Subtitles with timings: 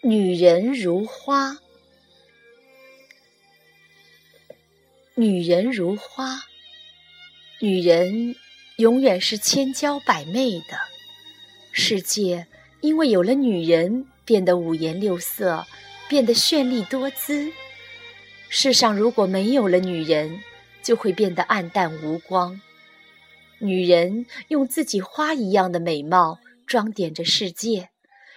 [0.00, 1.58] 女人如花，
[5.16, 6.44] 女人如花，
[7.60, 8.36] 女人
[8.76, 10.78] 永远是千娇百媚的。
[11.72, 12.46] 世界
[12.80, 15.66] 因为有了女人，变得五颜六色，
[16.08, 17.52] 变得绚丽多姿。
[18.48, 20.40] 世上如果没有了女人，
[20.80, 22.60] 就会变得暗淡无光。
[23.58, 27.90] 女人用自己花一样的美貌装点着世界。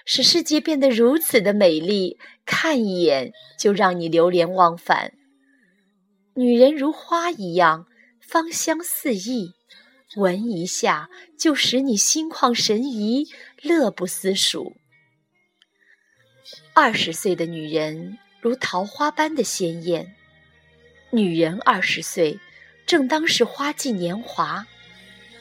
[0.05, 5.14] 使世界变得如此的美丽，看一眼就让你流连忘返。
[6.36, 7.86] 女人如花一样，
[8.22, 9.54] 芳香四溢，
[10.16, 13.27] 闻一下就使你心旷神怡，
[13.62, 14.76] 乐不思蜀。
[16.74, 20.16] 二十岁的女人如桃花般的鲜艳，
[21.12, 22.40] 女人二十岁，
[22.86, 24.66] 正当是花季年华，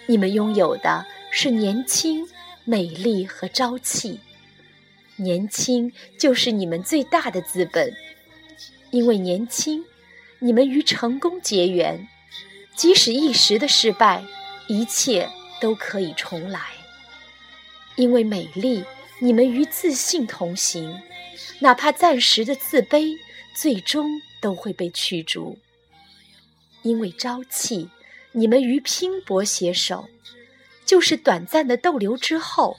[0.06, 2.26] 你们拥有的是年轻、
[2.64, 4.20] 美丽和朝气。
[5.20, 7.94] 年轻就是你们最大的资本，
[8.90, 9.84] 因为年轻，
[10.38, 12.08] 你们与成功结缘，
[12.74, 14.24] 即使一时的失败，
[14.66, 15.28] 一切
[15.60, 16.60] 都可以重来。
[17.96, 18.82] 因为美丽，
[19.18, 20.98] 你们与自信同行，
[21.58, 23.14] 哪怕暂时的自卑，
[23.54, 24.06] 最终
[24.40, 25.58] 都会被驱逐。
[26.82, 27.90] 因为朝气，
[28.32, 30.08] 你们与拼搏携手，
[30.86, 32.78] 就是短暂的逗留之后，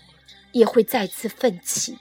[0.54, 2.00] 也会再次奋起。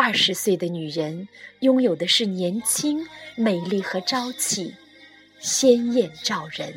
[0.00, 1.26] 二十岁的女人
[1.58, 3.04] 拥有的是年轻、
[3.34, 4.76] 美丽和朝气，
[5.40, 6.70] 鲜艳照人；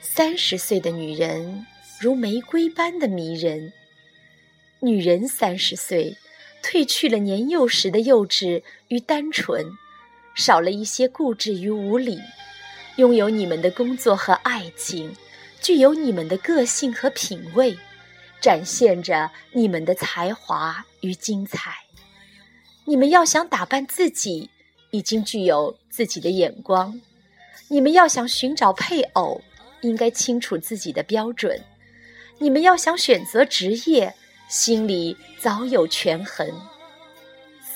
[0.00, 1.64] 三十岁的女人
[2.00, 3.72] 如玫瑰般的迷人。
[4.80, 6.16] 女人三十岁，
[6.60, 9.64] 褪去了年幼时的幼稚与单纯，
[10.34, 12.18] 少了一些固执与无理，
[12.96, 15.14] 拥有你们的工作和爱情，
[15.62, 17.78] 具有你们的个性和品味。
[18.40, 21.72] 展现着你们的才华与精彩。
[22.84, 24.48] 你们要想打扮自己，
[24.90, 26.92] 已经具有自己的眼光；
[27.68, 29.40] 你们要想寻找配偶，
[29.82, 31.54] 应该清楚自己的标准；
[32.38, 34.14] 你们要想选择职业，
[34.48, 36.48] 心里早有权衡。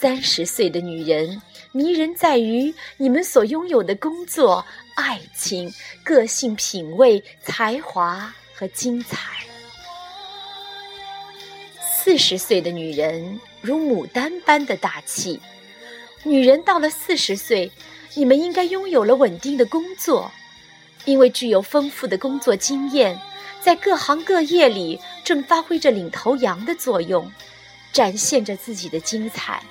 [0.00, 1.40] 三十岁的女人
[1.70, 4.64] 迷人在于你们所拥有的工作、
[4.96, 9.46] 爱情、个性、品味、才华和精彩。
[12.04, 15.38] 四十岁的女人如牡丹般的大气。
[16.24, 17.70] 女人到了四十岁，
[18.14, 20.32] 你们应该拥有了稳定的工作，
[21.04, 23.16] 因为具有丰富的工作经验，
[23.60, 27.30] 在各行各业里正发挥着领头羊的作用，
[27.92, 29.62] 展现着自己的精彩。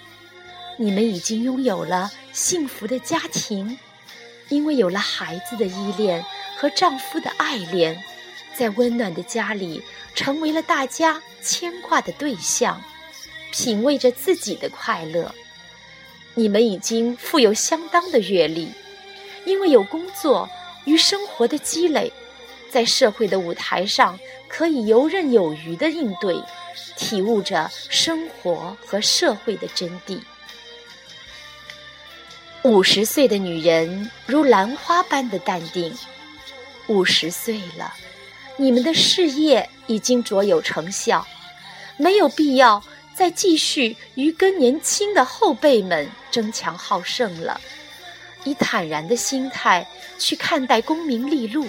[0.77, 3.77] 你们已经拥有了幸福的家庭，
[4.47, 6.23] 因为有了孩子的依恋
[6.55, 8.01] 和丈夫的爱恋。
[8.53, 9.81] 在温暖的家里，
[10.15, 12.81] 成为了大家牵挂的对象，
[13.51, 15.33] 品味着自己的快乐。
[16.33, 18.71] 你们已经富有相当的阅历，
[19.45, 20.49] 因为有工作
[20.85, 22.11] 与生活的积累，
[22.69, 26.41] 在社会的舞台上可以游刃有余的应对，
[26.95, 30.21] 体悟着生活和社会的真谛。
[32.63, 35.93] 五十岁的女人如兰花般的淡定，
[36.87, 37.93] 五十岁了。
[38.57, 41.25] 你们的事业已经卓有成效，
[41.97, 42.83] 没有必要
[43.15, 47.59] 再继续与跟年轻的后辈们争强好胜了。
[48.43, 51.67] 以坦然的心态去看待功名利禄。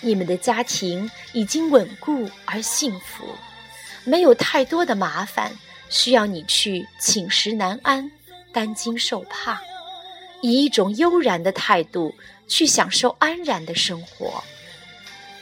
[0.00, 3.24] 你们的家庭已经稳固而幸福，
[4.04, 5.50] 没有太多的麻烦
[5.88, 8.10] 需要你去寝食难安、
[8.52, 9.60] 担惊受怕。
[10.42, 12.14] 以一种悠然的态度
[12.46, 14.44] 去享受安然的生活。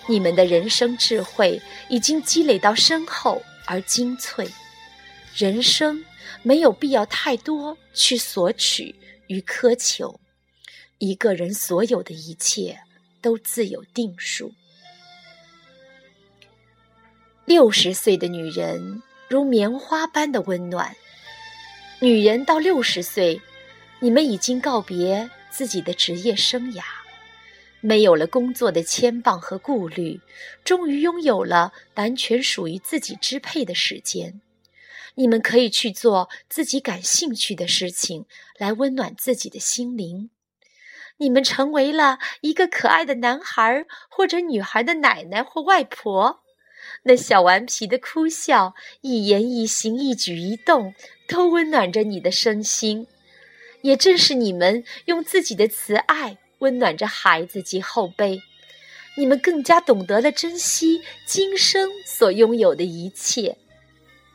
[0.07, 4.47] 你们的人生智慧已经积累到深厚而精粹，
[5.35, 6.05] 人生
[6.43, 8.95] 没有必要太多去索取
[9.29, 10.21] 与苛求，
[10.99, 12.79] 一个人所有的一切
[13.23, 14.53] 都自有定数。
[17.47, 20.95] 六十岁的女人如棉花般的温暖，
[22.01, 23.41] 女人到六十岁，
[24.01, 26.83] 你们已经告别自己的职业生涯。
[27.87, 30.19] 没有了工作的牵绊和顾虑，
[30.65, 34.41] 终于拥有了完全属于自己支配的时间。
[35.17, 38.25] 你们可以去做自己感兴趣的事情，
[38.57, 40.31] 来温暖自己的心灵。
[41.19, 46.41] 你们成为了一个可爱的男孩或者女孩的奶奶或外婆，
[47.03, 50.95] 那小顽皮的哭笑、一言一行、一举一动，
[51.29, 53.07] 都温暖着你的身心。
[53.83, 56.39] 也正是你们用自己的慈爱。
[56.65, 58.41] 温暖着孩子及后辈，
[59.19, 63.59] 你们更加懂得了珍惜今生所拥有的一切，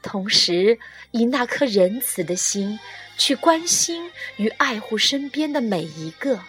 [0.04, 0.78] 同时
[1.10, 2.78] 以那颗仁慈的心
[3.18, 6.40] 去关心与爱护身边的每一个，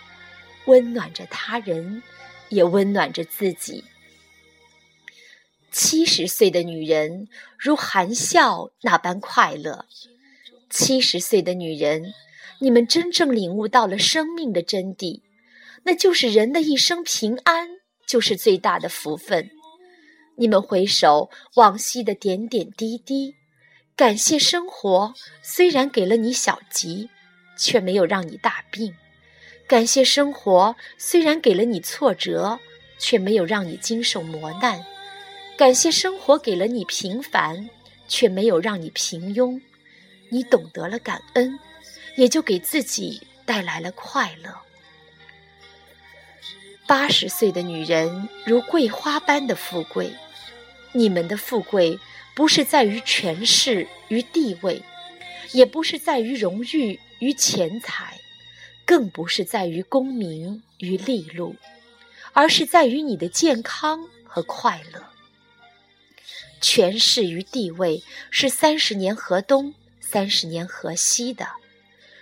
[0.66, 2.02] 温暖着他人，
[2.50, 3.82] 也温暖着自己。
[5.72, 7.26] 七十岁的女人
[7.56, 9.86] 如含笑那般快乐。
[10.68, 12.12] 七十岁的女人，
[12.58, 15.22] 你们真正领悟到了生命的真谛，
[15.84, 17.68] 那就是人的一生平安
[18.06, 19.50] 就是最大的福分。
[20.36, 23.34] 你们回首往昔的点点滴滴，
[23.94, 25.12] 感谢生活
[25.42, 27.10] 虽然给了你小疾，
[27.58, 28.92] 却没有让你大病；
[29.66, 32.58] 感谢生活虽然给了你挫折，
[32.98, 34.82] 却没有让你经受磨难。
[35.58, 37.68] 感谢生活给了你平凡，
[38.08, 39.60] 却没有让你平庸。
[40.30, 41.58] 你懂得了感恩，
[42.16, 44.50] 也就给自己带来了快乐。
[46.86, 50.12] 八十岁的女人如桂花般的富贵，
[50.92, 51.98] 你们的富贵
[52.34, 54.82] 不是在于权势与地位，
[55.52, 58.18] 也不是在于荣誉与钱财，
[58.84, 61.54] 更不是在于功名与利禄，
[62.32, 65.04] 而是在于你的健康和快乐。
[66.60, 71.46] 权势与地位是三十年河东、三十年河西的；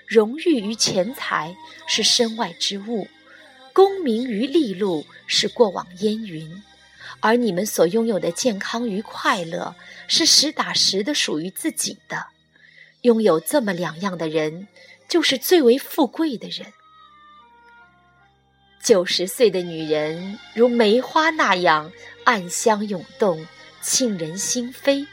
[0.07, 3.09] 荣誉与钱财是身外之物，
[3.79, 6.65] 功名与利禄是过往烟云。
[7.21, 9.77] 而你们所拥有的健康与快乐，
[10.09, 12.27] 是实打实的属于自己的。
[13.03, 14.67] 拥有这么两样的人，
[15.09, 16.73] 就是最为富贵的人。
[18.83, 21.93] 九十岁的女人如梅花那样
[22.25, 23.47] 暗香涌动。
[23.81, 25.07] 沁人心扉，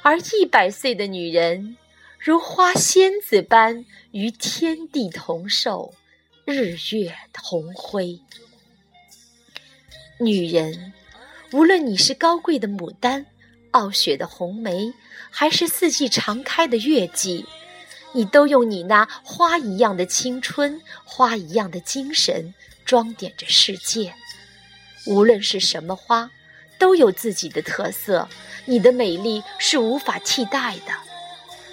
[0.00, 1.76] 而一百岁的女人，
[2.18, 5.92] 如花仙子般与天地同寿，
[6.44, 8.20] 日月同辉。
[10.18, 10.92] 女人，
[11.52, 13.26] 无论你是高贵的牡丹、
[13.70, 14.92] 傲雪的红梅，
[15.30, 17.46] 还是四季常开的月季，
[18.12, 22.52] 你都用你那花一样的青春、花一样的精神，
[22.84, 24.14] 装点着世界。
[25.06, 26.30] 无论是什么花。
[26.78, 28.28] 都有自己的特色，
[28.64, 30.92] 你的美丽是无法替代的。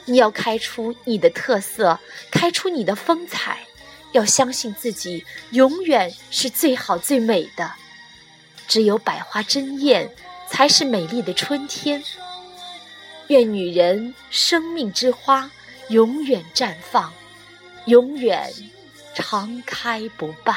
[0.06, 2.00] 你要开出你的特色，
[2.30, 3.66] 开出你的风采，
[4.12, 7.72] 要相信自己永远是最好最美的。
[8.68, 10.10] 只有百花争艳，
[10.48, 12.04] 才是美丽的春天。
[13.28, 15.50] 愿女人生命之花
[15.90, 17.14] 永远绽放，
[17.86, 18.52] 永远
[19.14, 20.56] 常开不败。